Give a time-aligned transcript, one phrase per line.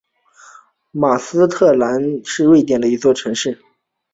[0.89, 3.61] 马斯特兰德是瑞典的一座城市。